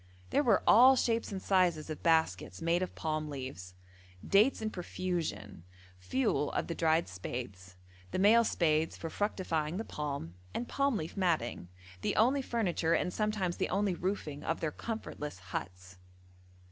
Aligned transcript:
There 0.31 0.41
were 0.41 0.63
all 0.65 0.95
shapes 0.95 1.31
and 1.31 1.39
sizes 1.39 1.91
of 1.91 2.01
baskets 2.01 2.59
made 2.59 2.81
of 2.81 2.95
palm 2.95 3.29
leaves, 3.29 3.75
dates 4.27 4.59
in 4.59 4.71
profusion, 4.71 5.63
fuel 5.99 6.51
of 6.53 6.65
the 6.65 6.73
dried 6.73 7.07
spathes, 7.07 7.75
the 8.09 8.17
male 8.17 8.43
spathes 8.43 8.97
for 8.97 9.11
fructifying 9.11 9.77
the 9.77 9.85
palm, 9.85 10.33
and 10.55 10.67
palm 10.67 10.97
leaf 10.97 11.15
matting 11.15 11.67
the 12.01 12.15
only 12.15 12.41
furniture, 12.41 12.95
and 12.95 13.13
sometimes 13.13 13.57
the 13.57 13.69
only 13.69 13.93
roofing 13.93 14.43
of 14.43 14.59
their 14.59 14.71
comfortless 14.71 15.37
huts. 15.53 15.97